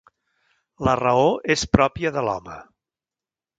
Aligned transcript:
La 0.87 0.95
raó 1.01 1.27
és 1.57 1.67
pròpia 1.77 2.13
de 2.17 2.27
l'home. 2.29 2.59